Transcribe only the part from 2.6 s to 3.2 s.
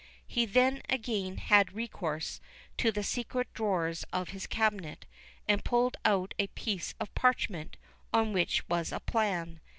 to the